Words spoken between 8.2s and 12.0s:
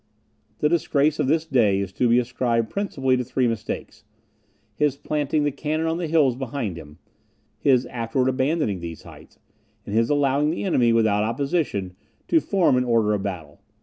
abandoning these heights, and his allowing the enemy, without opposition,